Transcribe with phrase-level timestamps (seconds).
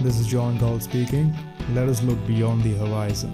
[0.00, 1.26] This is John Gall speaking.
[1.68, 3.32] Let us look beyond the horizon.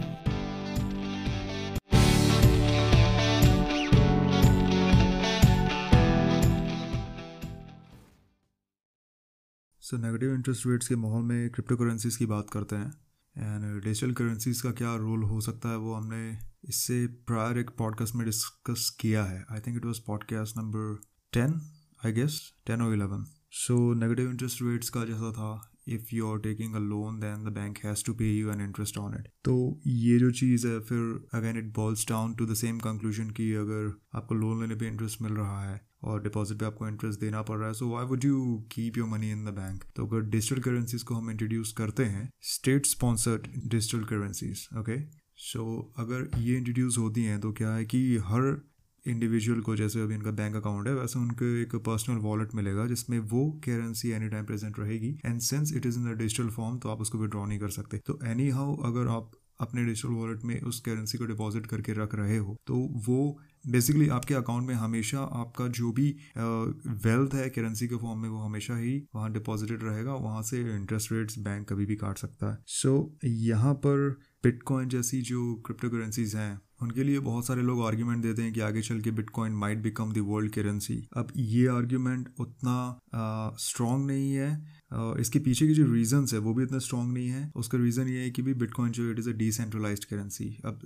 [9.83, 12.91] So negative interest rates के माहौल में crypto currencies की बात करते हैं
[13.37, 16.31] एंड डिजिटल करेंसीज का क्या रोल हो सकता है वो हमने
[16.69, 20.99] इससे प्रायर एक पॉडकास्ट में डिस्कस किया है I think it was podcast number
[21.33, 21.61] ten
[22.07, 23.25] I guess ten और eleven
[23.61, 25.55] so negative interest rates का जैसा था
[25.89, 28.99] if you are taking a loan then the bank has to pay you an interest
[28.99, 32.79] on it तो ये जो चीज़ है, फिर again it boils down to the same
[32.79, 36.89] conclusion कि अगर आपको लोन लेने पे इंटरेस्ट मिल रहा है और डिपॉजिट पे आपको
[36.89, 39.85] इंटरेस्ट देना पड़ रहा है so why would you keep your money in the bank
[39.97, 45.93] तो अगर डिजिटल करेंसीज को हम इंट्रोड्यूस करते हैं state sponsored digital currencies okay so
[45.97, 48.61] अगर ये इंट्रोड्यूस होती हैं तो क्या है कि हर
[49.09, 53.19] इंडिविजुअल को, जैसे अभी उनका बैंक अकाउंट है, वैसे उनके एक पर्सनल वॉलेट मिलेगा, जिसमें
[53.19, 56.89] वो करेंसी एनी टाइम प्रेजेंट रहेगी। And since it is in the digital form तो
[56.89, 60.61] आप उसको विड्रॉ नहीं कर सकते। तो एनी हाउ अगर आप अपने डिजिटल वॉलेट में
[60.63, 62.77] उस करेंसी को डिपॉजिट करके रख रहे हो तो
[63.07, 68.29] वो बेसिकली आपके अकाउंट में हमेशा आपका जो भी वेल्थ है करेंसी के फॉर्म में
[68.29, 72.51] वो हमेशा ही वहाँ डिपॉजिटेड रहेगा वहाँ से इंटरेस्ट रेट्स बैंक कभी भी काट सकता
[72.53, 74.09] है। सो so, यहाँ पर
[74.45, 78.61] बिटकॉइन जैसी जो क्रिप्टो करेंसीज हैं उनके लिए बहुत सारे लोग आर्ग्यूमेंट देते हैं कि
[78.61, 84.33] आगे चल के bitcoin might become the world currency अब ये आर्ग्यूमेंट उतना स्ट्रॉन्ग नहीं
[84.33, 88.09] है। इसके पीछे की जो रीजंस है, वो भी इतना स्ट्रॉन्ग नहीं है। उसका रीज़न
[88.09, 90.81] ये है कि भी बिटकॉइन जो it is a decentralise currency अब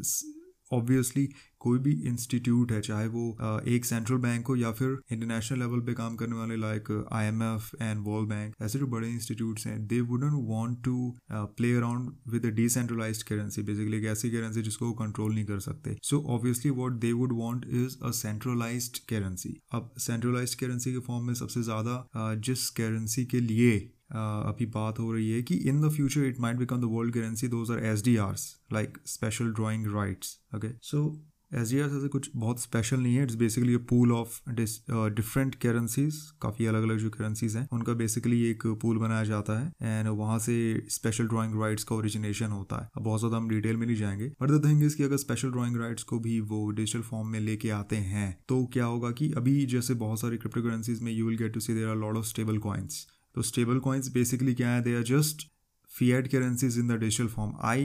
[0.72, 1.28] ऑब्वियसली
[1.60, 5.94] कोई भी इंस्टीट्यूट है, चाहे वो एक सेंट्रल बैंक हो या फिर इंटरनेशनल लेवल पे
[5.94, 9.86] काम करने वाले like I M F and World Bank ऐसे जो बड़े इंस्टीट्यूट्स हैं
[9.86, 10.94] they wouldn't want to
[11.32, 15.60] play around with a decentralise currency basically एक ऐसी करेंसी जिसको वो कंट्रोल नहीं कर
[15.60, 20.98] सकते। So obviously what they would want is a centralise currency अब सेंट्रलाइज करेंसी के
[21.06, 23.78] फॉर्म में सबसे ज़्यादा जिस करेंसी के लिए
[24.12, 27.48] अभी बात हो रही है कि in the future it might become the world currency
[27.48, 32.08] those are S D Rs like special drawing rights okay so S D R ऐसे
[32.08, 36.98] कुछ बहुत स्पेशल नहीं है it's basically a pool of different currencies काफ़ी अलग अलग
[36.98, 40.56] जो currencies हैं, उनका बेसिकली एक पूल बनाया जाता है एंड वहाँ से
[40.88, 44.50] स्पेशल ड्राइंग राइट्स का ओरिजिनेशन होता है। बहुत ज़्यादा हम डिटेल में नहीं जाएँगे बट
[44.50, 47.70] द थिंग इज़ कि अगर स्पेशल ड्राइंग राइट्स को भी वो डिजिटल फॉर्म में लेके
[47.70, 51.36] आते हैं तो क्या होगा कि अभी जैसे बहुत सारी क्रिप्टो करेंसीज में you will
[51.36, 54.82] get to see there are lot of stable coins तो स्टेबल कॉइन्स बेसिकली क्या है?
[54.82, 55.46] They are just
[55.90, 57.52] fiat currencies in the digital form.
[57.68, 57.78] I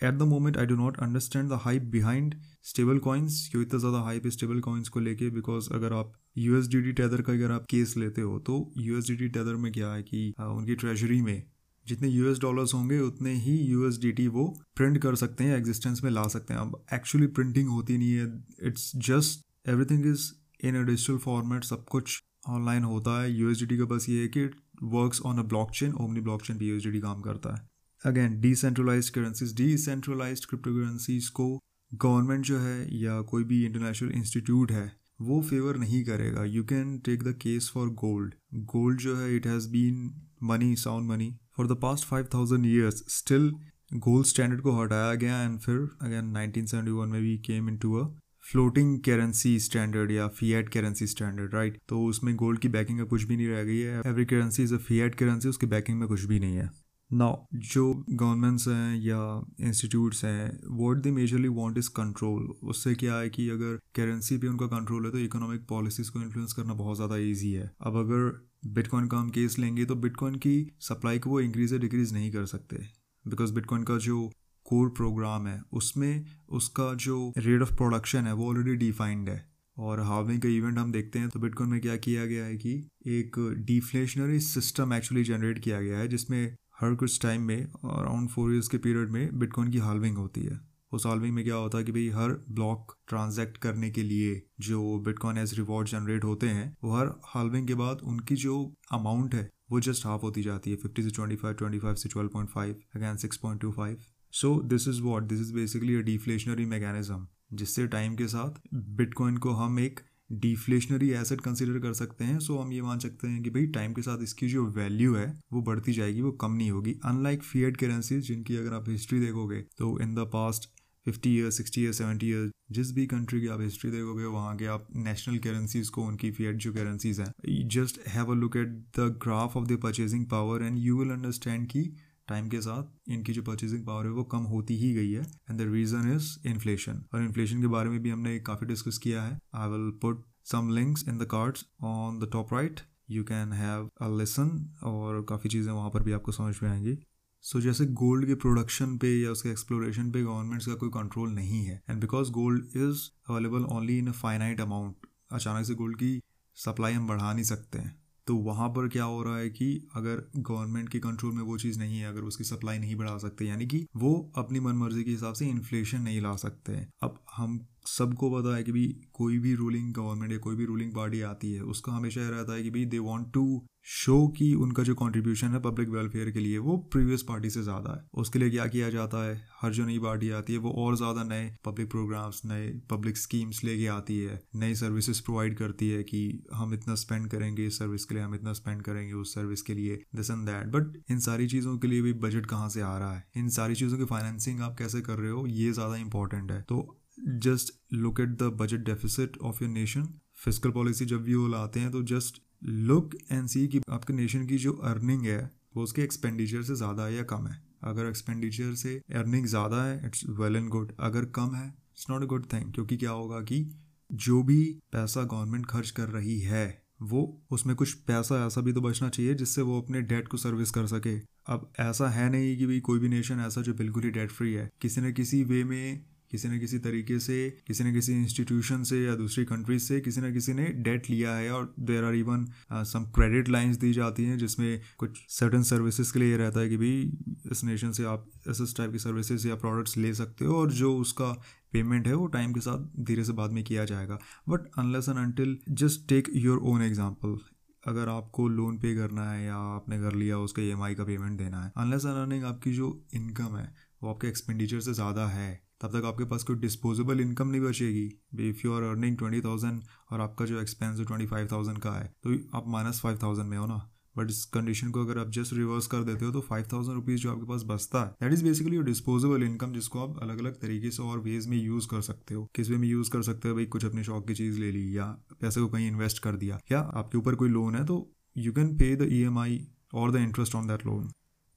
[0.00, 2.34] at the moment I do not understand the hype behind
[2.64, 5.28] stable coins क्यों इतना ज़्यादा hype है stable coins को लेके?
[5.30, 8.54] Because अगर आप U S D D tether का अगर आप केस लेते हो तो
[8.78, 11.42] U S D D tether में क्या है कि उनकी ट्रेजरी में
[11.86, 14.46] जितने यूएस डॉलर्स होंगे, उतने ही यूएसडीटी वो
[14.76, 18.26] प्रिंट कर सकते हैं एग्जिस्टेंस में ला सकते हैं। अब एक्चुअली प्रिंटिंग होती नहीं है।
[18.68, 20.30] It's just everything is
[20.64, 24.44] in a digital format सब कुछ ऑनलाइन होता है। यूएसडीटी का बस ये है कि
[24.82, 27.68] works on a blockchain omni blockchain पे यूएसडीटी काम करता है।
[28.02, 31.48] Again decentralised currencies decentralised crypto currencies को
[31.92, 36.98] गवर्नमेंट जो है या कोई भी इंटरनेशनल इंस्टीट्यूट है, वो फेवर नहीं करेगा। You can
[36.98, 38.34] take the case for gold
[38.72, 40.10] gold जो है it has been
[40.42, 43.50] money sound money for the past five thousand years still
[43.94, 48.04] gold standard को हटाया गया एंड फिर अगेन 1971 में भी came in to a
[48.50, 53.36] floating currency standard या fiat currency standard right तो उसमें गोल्ड की बैकिंग कुछ भी
[53.36, 56.38] नहीं रह गई है। Every currency is a fiat currency उसकी बैकिंग में कुछ भी
[56.40, 56.68] नहीं है।
[57.10, 57.36] नाउ
[57.68, 59.20] जो गवर्नमेंट्स हैं या
[59.60, 64.46] इंस्टीट्यूट्स हैं what they majorly want is control उससे क्या है कि अगर करेंसी पे
[64.46, 68.30] उनका कंट्रोल है तो इकोनॉमिक पॉलिसीज़ को इन्फ्लुएंस करना बहुत ज़्यादा ईजी है। अब अगर
[68.72, 72.30] बिटकॉइन का हम केस लेंगे तो बिटकॉइन की सप्लाई को वो इंक्रीज या डिक्रीज नहीं
[72.32, 72.84] कर सकते।
[73.24, 74.30] बिकॉज़ बिटकॉइन का जो
[74.70, 80.00] कोर प्रोग्राम है, उसमें उसका जो रेट ऑफ़ प्रोडक्शन है, वो ऑलरेडी डिफाइंड है। और
[80.00, 82.72] हार्विंग का इवेंट हम देखते हैं तो बिटकॉइन में क्या किया गया है कि
[83.08, 83.36] एक
[83.66, 88.68] डिफ्लेशनरी सिस्टम एक्चुअली जनरेट किया गया है, जिसमें हर कुछ टाइम में अराउंड फोर ईयर्स
[88.68, 90.58] के पीरियड में बिटकॉइन की हार्विंग होती है।
[90.92, 94.98] उस हार्विंग में क्या होता है कि भाई हर ब्लॉक ट्रांजैक्ट करने के लिए जो
[94.98, 98.56] बिटकॉइन एज रिवॉर्ड जनरेट होते हैं, वो हर हालविंग के बाद उनकी जो
[98.92, 102.08] अमाउंट है, वो जस्ट हाफ़ होती जाती है फिफ्टी से ट्वेंटी फाइव ट्वेंटी फाइव से
[102.08, 103.96] twelve point five again six point two five
[104.32, 109.36] so this is what this is basically a deflationary mechanism जिससे टाइम के साथ बिटकॉइन
[109.36, 110.00] को हम एक
[110.32, 113.66] डिफ्लेशनरी एसेट कंसिडर कर सकते हैं। सो so हम ये मान सकते हैं कि भाई
[113.68, 117.42] टाइम के साथ इसकी जो वैल्यू है, वो बढ़ती जाएगी, वो कम नहीं होगी। अनलाइक
[117.42, 120.68] फियड करेंसीज जिनकी अगर आप हिस्ट्री देखोगे तो in the past
[121.06, 124.66] fifty year sixty year seventy year जिस भी कंट्री की आप हिस्ट्री देखोगे, वहाँ के
[124.66, 128.68] आप नेशनल करेंसीज को, उनकी फियड जो करेंसीज हैं just have a look at
[128.98, 131.82] the graph of the purchasing power and you will understand की
[132.30, 135.58] टाइम के साथ इनकी जो परचेजिंग पावर है वो कम होती ही गई है। And
[135.58, 139.38] the reason is inflation और इन्फ्लेशन के बारे में भी हमने काफ़ी डिस्कस किया है।
[139.54, 142.80] I will put some links in the cards on the top right
[143.10, 144.50] you can have a lesson
[144.82, 146.98] और काफ़ी चीज़ें वहाँ पर भी आपको समझ में आएँगी।
[147.44, 151.30] सो so, जैसे गोल्ड के प्रोडक्शन पे या उसके एक्सप्लोरेशन पे गवर्नमेंट्स का कोई कंट्रोल
[151.30, 155.96] नहीं है। And because gold is available only in a finite amount अचानक से गोल्ड
[155.96, 156.20] की
[156.56, 157.99] सप्लाई हम बढ़ा नहीं सकते हैं।
[158.30, 159.66] तो वहाँ पर क्या हो रहा है कि
[159.96, 163.44] अगर गवर्नमेंट के कंट्रोल में वो चीज़ नहीं है, अगर उसकी सप्लाई नहीं बढ़ा सकते,
[163.44, 166.72] यानी कि वो अपनी मनमर्जी के हिसाब से इन्फ्लेशन नहीं ला सकते
[167.02, 170.92] अब हम सबको पता है कि भाई कोई भी रूलिंग गवर्नमेंट या कोई भी रूलिंग
[170.94, 174.52] पार्टी आती है, उसका हमेशा यह रहता है कि भाई दे वांट टू शो कि
[174.54, 178.38] उनका जो कंट्रीब्यूशन है पब्लिक वेलफेयर के लिए, वो प्रीवियस पार्टी से ज़्यादा है। उसके
[178.38, 179.40] लिए क्या किया जाता है?
[179.60, 183.62] हर जो नई पार्टी आती है, वो और ज़्यादा नए पब्लिक प्रोग्राम्स नए पब्लिक स्कीम्स
[183.64, 186.22] लेके आती है, नई सर्विसेज़ प्रोवाइड करती है कि
[186.54, 189.74] हम इतना स्पेंड करेंगे इस सर्विस के लिए, हम इतना स्पेंड करेंगे उस सर्विस के
[189.74, 192.96] लिए दिस एंड दैट बट इन सारी चीज़ों के लिए भी बजट कहाँ से आ
[192.98, 193.24] रहा है?
[193.36, 195.46] इन सारी चीज़ों की फाइनेंसिंग आप कैसे कर रहे हो?
[195.46, 196.96] ये ज़्यादा इंपॉर्टेंट है। तो
[197.40, 200.08] just look at the budget deficit of your nation
[200.44, 204.46] physical policy जब भी वो लाते हैं तो जस्ट लुक एंड सी कि आपके नेशन
[204.46, 208.74] की जो अर्निंग है, वो उसके एक्सपेंडिचर से ज़्यादा है या कम है। अगर एक्सपेंडिचर
[208.74, 212.46] से अर्निंग ज़्यादा है इट्स वेल एंड गुड अगर कम है it's not a good
[212.52, 213.64] thing क्योंकि क्या होगा कि
[214.10, 214.62] जो भी
[214.92, 219.34] पैसा गवर्नमेंट खर्च कर रही है, वो उसमें कुछ पैसा ऐसा भी तो बचना चाहिए
[219.34, 221.16] जिससे वो अपने डेट को सर्विस कर सके।
[221.48, 224.52] अब ऐसा है नहीं कि भाई कोई भी नेशन ऐसा जो बिल्कुल ही डेट फ्री
[224.52, 228.82] है। किसी न किसी वे में किसी न किसी तरीके से, किसी न किसी इंस्टीट्यूशन
[228.82, 232.14] से या दूसरी कंट्रीज़ से किसी न किसी ने डेट लिया है और there are
[232.14, 236.68] even some credit lines दी जाती हैं जिसमें कुछ सर्टन सर्विसेज़ के लिए रहता है
[236.68, 240.56] कि भाई इस नेशन से आप, इस टाइप की सर्विसेज़ या प्रोडक्ट्स ले सकते हो
[240.56, 241.30] और जो उसका
[241.72, 244.18] पेमेंट है वो टाइम के साथ धीरे से बाद में किया जाएगा।
[244.48, 247.38] But unless and until just take your own example
[247.84, 251.62] अगर आपको लोन पे करना है या आपने कर लिया, उसका ईएमआई का पेमेंट देना
[251.62, 253.72] है अनलेस एंड अर्निंग आपकी जो इनकम है,
[254.02, 258.06] वो आपके एक्सपेंडिचर से ज़्यादा है तब तक आपके पास कोई डिस्पोजेबल इनकम नहीं बचेगी।
[258.48, 259.80] If you are earning twenty thousand
[260.12, 263.48] और आपका जो एक्सपेंस है ट्वेंटी फाइव थाउज़ेंड का है तो आप माइनस फाइव थाउज़ेंड
[263.48, 266.40] में हो ना। बट इस कंडीशन को अगर आप जस्ट रिवर्स कर देते हो तो
[266.40, 269.98] फाइव थाउज़ेंड रुपीज़ जो आपके पास बचता है that is basically your disposable income जिसको
[269.98, 272.88] आप अलग अलग तरीके से और वेज में यूज़ कर सकते हो। किस वे में
[272.88, 273.54] यूज़ कर सकते हो?
[273.54, 275.06] भाई, कुछ अपने शौक की चीज़ ले ली या
[275.40, 277.96] पैसे को कहीं इन्वेस्ट कर दिया। या आपके ऊपर कोई लोन है तो
[278.36, 281.10] you can pay the E M I और the interest on that loan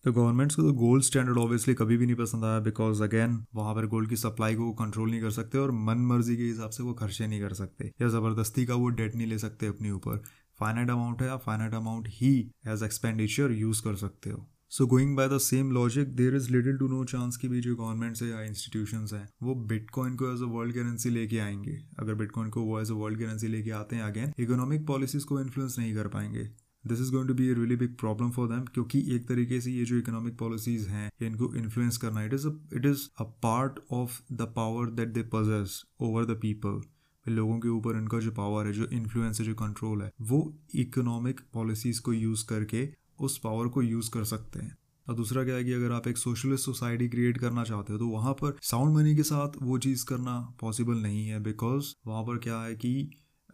[0.06, 3.74] तो गवर्नमेंट्स को तो गोल्ड स्टैंडर्ड ऑब्वियसली कभी भी नहीं पसंद आया बिकॉज़ अगेन वहाँ
[3.76, 6.84] पर गोल्ड की सप्लाई को कंट्रोल नहीं कर सकते और मन मर्ज़ी के हिसाब से
[6.84, 10.22] वो खर्चे नहीं कर सकते या ज़बरदस्ती का वो डेट नहीं ले सकते अपने ऊपर।
[10.60, 12.34] फाइनाइट अमाउंट है या फाइनाइट अमाउंट ही
[12.68, 16.78] एज एक्सपेंडिचर यूज़ कर सकते हो। So going by the same logic there is little
[16.78, 20.42] to no chance की भी जो गवर्नमेंट्स है या इंस्टीट्यूशन हैं, वो बिटकॉइन को एज
[20.42, 23.96] अ वर्ल्ड करेंसी लेके आएँगे। अगर बिटकॉइन को वो एज अ वर्ल्ड करेंसी लेके आते
[23.96, 26.50] हैं अगेन इकोनॉमिक पॉलिसीज़ को इन्फ्लुएंस नहीं कर पाएँगे।
[26.88, 29.72] This is going to be a really big problem for them क्योंकि एक तरीके से
[29.72, 34.22] ये जो इकोनॉमिक पॉलिसीज़ हैं इनको इन्फ्लुएंस करना it is it is a part of
[34.34, 36.82] the power that they possess over the people
[37.26, 41.40] लोगों के ऊपर इनका जो पावर है, जो इन्फ्लुएंस है, जो कंट्रोल है, वो इकोनॉमिक
[41.54, 42.88] पॉलिसीज़ को यूज़ करके
[43.20, 44.76] उस पावर को यूज़ कर सकते हैं।
[45.08, 48.08] और दूसरा क्या है कि अगर आप एक सोशलिस्ट सोसाइटी क्रिएट करना चाहते हो तो
[48.08, 52.38] वहाँ पर साउंड मनी के साथ वो चीज़ करना पॉसिबल नहीं है बिकॉज़ वहाँ पर
[52.38, 52.94] क्या है कि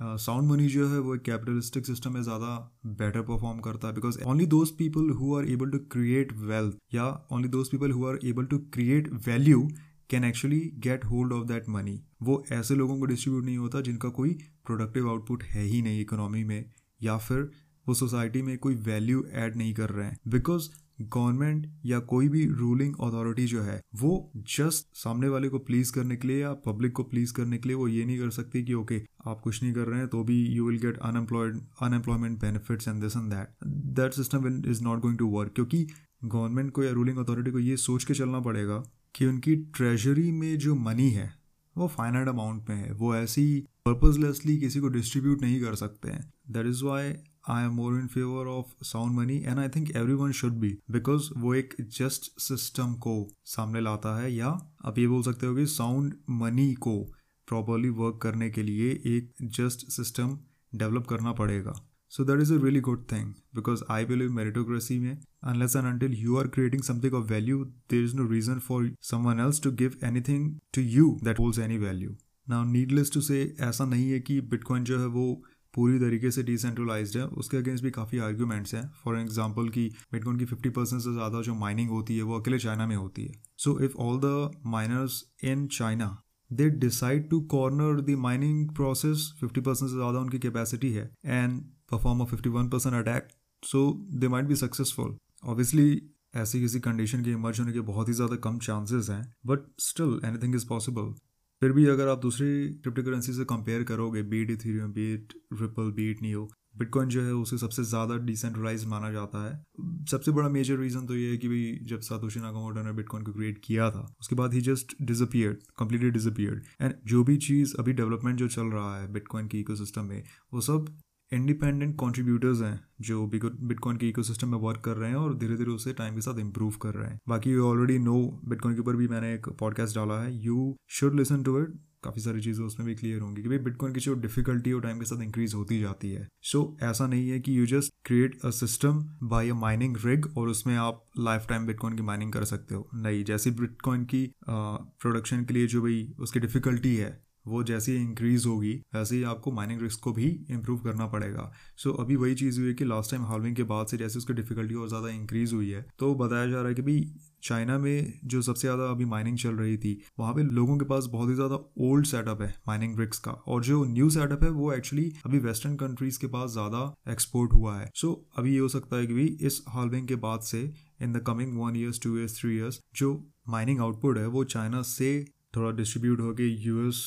[0.01, 2.55] साउंड मनी जो है, वो एक कैपिटलिस्टिक सिस्टम में ज़्यादा
[2.87, 7.05] बेटर परफॉर्म करता है because only those people who are able to create wealth या
[7.31, 9.67] only those people who are able to create value
[10.09, 14.09] can actually get hold of that money वो ऐसे लोगों को डिस्ट्रीब्यूट नहीं होता जिनका
[14.09, 16.63] कोई प्रोडक्टिव आउटपुट है ही नहीं इकोनॉमी में
[17.01, 17.49] या फिर
[17.87, 20.69] वो सोसाइटी में कोई वैल्यू ऐड नहीं कर रहे हैं बिकॉज़
[21.01, 26.15] गवर्नमेंट या कोई भी रूलिंग अथॉरिटी जो है वो जस्ट सामने वाले को प्लीज़ करने
[26.15, 28.73] के लिए या पब्लिक को प्लीज़ करने के लिए वो ये नहीं कर सकती कि
[28.73, 32.39] ओके okay, आप कुछ नहीं कर रहे हैं तो भी you will get unemployed unemployment
[32.39, 35.87] benefits and this and that that system is not going to work क्योंकि
[36.25, 38.83] गवर्नमेंट को या रूलिंग अथॉरिटी को ये सोच के चलना पड़ेगा
[39.15, 41.39] कि उनकी ट्रेजरी में जो मनी है
[41.77, 46.33] वो फाइनाइट अमाउंट में है वो ऐसी पर्पजलेसली किसी को डिस्ट्रीब्यूट नहीं कर सकते हैं।
[46.51, 47.13] That is why
[47.47, 51.29] I am more in favour of sound money and I think everyone should be because
[51.37, 54.47] वो एक जस्ट सिस्टम को सामने लाता है या
[54.85, 57.03] आप ये बोल सकते हो कि साउंड मनी को
[57.47, 60.37] प्रॉपरली वर्क करने के लिए एक जस्ट सिस्टम
[60.75, 61.73] डेवलप करना पड़ेगा।
[62.09, 66.13] So that is a really good thing because I believe meritocracy में unless and until
[66.13, 69.99] you are creating something of value there is no reason for someone else to give
[70.03, 72.17] anything to you that holds any value
[72.49, 76.43] now needless to say ऐसा नहीं है कि bitcoin जो है वो पूरी तरीके से
[76.43, 81.01] डिसेंट्रलाइज्ड है। उसके अगेंस्ट भी काफ़ी आर्ग्यूमेंट्स हैं। फॉर एग्जांपल की बिटकॉइन की फिफ्टी परसेंट
[81.01, 84.19] से ज़्यादा जो माइनिंग होती है, वो अकेले चाइना में होती है। So if all
[84.19, 86.17] the miners in China
[86.51, 91.59] they decide to corner the mining process fifty percent से ज़्यादा उनकी कैपेसिटी है and
[91.91, 93.27] perform a fifty one percent attack
[93.63, 93.81] so
[94.13, 96.01] they might be successful obviously
[96.35, 100.19] ऐसी किसी condition के emerge होने के बहुत ही ज़्यादा कम चांसेस हैं but still
[100.25, 101.13] anything is possible
[101.61, 106.21] फिर भी अगर आप दूसरी क्रिप्टो करेंसी से कंपेयर करोगे be it Ethereum be it Ripple be it
[106.21, 111.05] Neo bitcoin जो है उसे सबसे ज़्यादा डिसेंट्रलाइज माना जाता है। सबसे बड़ा मेजर रीज़न
[111.05, 114.35] तो ये है कि भाई जब सातोशी नाकामोटो ने बिटकॉइन को क्रिएट किया था, उसके
[114.35, 118.99] बाद ही just disappeared completely disappeared and जो भी चीज़ अभी डेवलपमेंट जो चल रहा
[118.99, 120.23] है बिटकॉइन के इकोसिस्टम में,
[120.53, 120.85] वो सब
[121.31, 125.71] इंडिपेंडेंट कॉन्ट्रीब्यूटर्स हैं जो बिटकॉइन के इकोसिस्टम में वर्क कर रहे हैं और धीरे धीरे
[125.71, 128.95] उसे टाइम के साथ इंप्रूव कर रहे हैं। बाकी यू ऑलरेडी नो बिटकॉइन के ऊपर
[128.95, 132.85] भी मैंने एक पॉडकास्ट डाला है। You should listen to it काफ़ी सारी चीज़ें उसमें
[132.87, 135.79] भी क्लियर होंगी कि भाई बिटकॉइन की जो डिफिकल्टी और टाइम के साथ इंक्रीज होती
[135.79, 139.53] जाती है। सो so, ऐसा नहीं है कि you just create a system by a
[139.55, 143.51] mining rig और उसमें आप लाइफ टाइम बिटकॉइन की माइनिंग कर सकते हो। नहीं जैसी
[143.51, 148.73] बिटकॉइन की प्रोडक्शन के लिए जो भाई उसकी डिफिकल्टी है वो जैसे ही इंक्रीज होगी
[148.95, 152.59] वैसे ही आपको माइनिंग रिस्क को भी इम्प्रूव करना पड़ेगा। सो so, अभी वही चीज़
[152.59, 155.53] हुई है कि लास्ट टाइम हालविंग के बाद से जैसे उसकी डिफिकल्टी और ज़्यादा इंक्रीज
[155.53, 157.11] हुई है तो बताया जा रहा है कि भाई
[157.43, 161.05] चाइना में जो सबसे ज़्यादा अभी माइनिंग चल रही थी वहाँ पे लोगों के पास
[161.11, 164.71] बहुत ही ज़्यादा ओल्ड सेटअप है माइनिंग ब्रिक्स का। और जो न्यू सेटअप है वो
[164.73, 166.81] एक्चुअली अभी वेस्टर्न कंट्रीज़ के पास ज़्यादा
[167.11, 170.15] एक्सपोर्ट हुआ है। सो so, अभी ये हो सकता है कि भाई इस हालविंग के
[170.17, 170.61] बाद से
[171.01, 173.13] in the coming one years two years three years जो
[173.49, 175.09] माइनिंग आउटपुट है वो चाइना से
[175.55, 177.01] थोड़ा डिस्ट्रीब्यूट होकर यूएस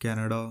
[0.00, 0.42] कनाडा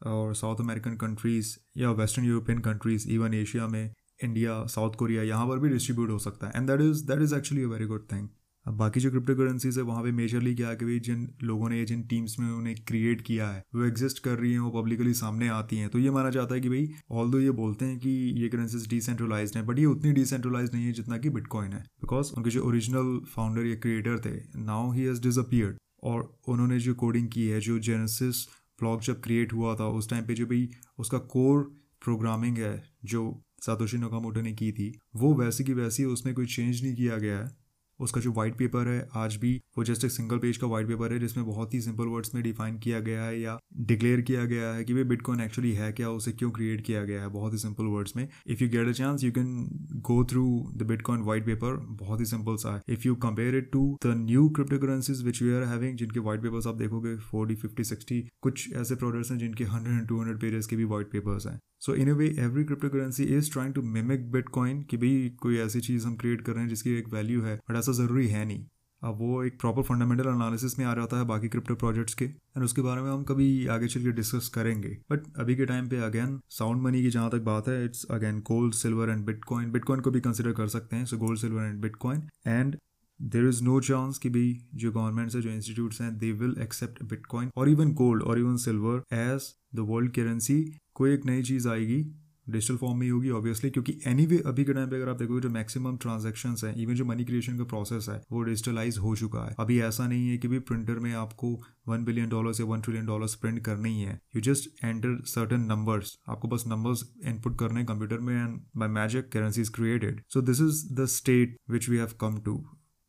[0.00, 3.92] और साउथ अमेरिकन कंट्रीज़ या western European countries even Asia में
[4.24, 7.34] इंडिया साउथ कोरिया यहाँ पर भी डिस्ट्रीब्यूट हो सकता है। And that is that is
[7.34, 8.28] actually a very good thing
[8.66, 11.68] अब बाकी जो क्रिप्टो करेंसीज है, वहाँ पे मेजरली क्या है कि भाई जिन लोगों
[11.70, 15.12] ने, जिन टीम्स में उन्हें क्रिएट किया है, वो एग्जिस्ट कर रही हैं, वो पब्लिकली
[15.14, 17.98] सामने आती हैं। तो ये माना जाता है कि भाई ऑल दो ये बोलते हैं
[17.98, 18.10] कि
[18.40, 22.32] ये करेंसीज डिसेंट्रलाइज हैं बट ये उतनी डिसेंट्रलाइज नहीं है जितना कि बिटकॉइन है। बिकॉज़
[22.36, 27.28] उनके जो ओरिजिनल फाउंडर या क्रिएटर थे नाउ ही हैज़ डिसअपियर्ड और उन्होंने जो कोडिंग
[27.28, 28.46] की है, जो जेनेसिस
[28.80, 31.62] ब्लॉग जब क्रिएट हुआ था, उस टाइम पे जो भी उसका कोर
[32.04, 36.82] प्रोग्रामिंग है, जो सातोशी नोकामोटो ने की थी, वो वैसी की वैसी उसमें कोई चेंज
[36.82, 37.65] नहीं किया गया है।
[38.00, 41.12] उसका जो वाइट पेपर है, आज भी वो जस्ट एक सिंगल पेज का वाइट पेपर
[41.12, 44.72] है, जिसमें बहुत ही सिंपल वर्ड्स में डिफाइन किया गया है या डिक्लेयर किया गया
[44.74, 47.58] है कि भाई बिटकॉइन एक्चुअली है क्या, उसे क्यों क्रिएट किया गया है, बहुत ही
[47.58, 49.68] सिंपल वर्ड्स में। If you get a chance you can
[50.06, 53.70] go through the bitcoin white paper बहुत ही सिंपल सा है। If you compare it
[53.72, 54.48] to the new
[54.78, 58.94] cryptocurrencies which we are having जिनके वाइट पेपर्स आप देखोगे फोर्टी फिफ्टी सिक्सटी कुछ ऐसे
[58.94, 62.10] products हैं जिनके hundred and two hundred pages के भी वाइट पेपर्स हैं। So in
[62.10, 66.14] a way every cryptocurrency is trying to mimic bitcoin कि भाई कोई ऐसी चीज़ हम
[66.16, 68.64] क्रिएट कर रहे हैं जिसकी एक वैल्यू है बट ऐसा ज़रूरी है नहीं।
[69.02, 72.64] अब वो एक प्रॉपर फंडामेंटल एनालिसिस में आ जाता है बाकी क्रिप्टो प्रोजेक्ट्स के एंड
[72.64, 75.96] उसके बारे में हम कभी आगे चल के डिस्कस करेंगे। बट अभी के टाइम पे
[75.96, 80.00] अगेन साउंड मनी की जहाँ तक बात है it's again gold silver and bitcoin bitcoin
[80.00, 82.76] को भी कंसिडर कर सकते हैं so gold silver and bitcoin and
[83.20, 87.02] there is no chance कि भाई जो गवर्नमेंट्स है, जो इंस्टीट्यूट्स हैं दे विल एक्सेप्ट
[87.04, 90.62] बिटकॉइन और इवन गोल्ड और even silver as the world currency
[90.94, 92.02] कोई एक नई चीज़ आएगी
[92.48, 95.16] डिजिटल फॉर्म में ही होगी ऑब्वियसली क्योंकि एनी anyway, अभी के टाइम पे अगर आप
[95.16, 99.14] देखोगे जो मैक्सिमम ट्रांजेक्शन है इवन जो मनी क्रिएशन का प्रोसेस है वो डिजिटलाइज हो
[99.16, 101.52] चुका है। अभी ऐसा नहीं है कि भी प्रिंटर में आपको
[101.88, 105.60] वन बिलियन डॉलर या वन ट्रिलियन डॉलर प्रिंट करने ही। है you just enter certain
[105.62, 110.22] numbers आपको बस नंबर्स इनपुट करने हैं कंप्यूटर में and by magic currency is created
[110.28, 112.56] so this is the state which we have come to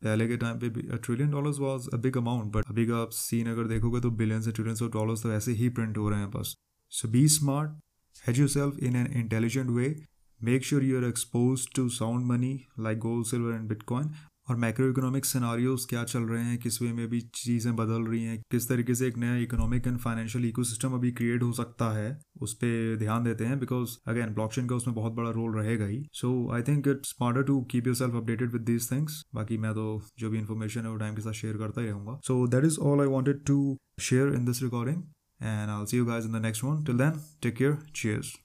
[0.02, 3.46] पहले के टाइम पे trillion dollars was a big amount but अभी का आप सीन
[3.46, 6.30] अगर देखोगे तो बिलियंस से ट्रिलियंस ऑफ़ डॉलर्स तो ऐसे ही प्रिंट हो रहे हैं
[6.30, 6.54] बस।
[6.92, 7.70] So be smart
[8.28, 9.90] hedge yourself in an intelligent way.
[10.40, 12.56] Make sure are exposed to sound money
[12.86, 14.10] like gold, silver and bitcoin.
[14.50, 16.58] और मैक्रो इकोनॉमिक सिनारियोज क्या चल रहे हैं?
[16.58, 18.38] किस वे में भी चीज़ें बदल रही हैं?
[18.50, 22.18] किस तरीके से एक नया इकोनॉमिक एंड फाइनेंशियल इकोसिस्टम अभी क्रिएट हो सकता है?
[22.40, 26.02] उस पर ध्यान देते हैं बिकॉज़ अगेन ब्लॉकचेन का उसमें बहुत बड़ा रोल रहेगा ही।
[26.12, 30.02] So I think it's smarter to keep yourself updated with these things बाकी मैं तो
[30.18, 32.78] जो भी इन्फॉर्मेशन है वो टाइम के साथ शेयर करता ही रहूँगा। So that is
[32.78, 35.02] all I wanted to share in this recording
[35.40, 36.84] and I'll see you guys in the next one.
[36.84, 37.78] Till then, take care.
[37.92, 38.36] Cheers.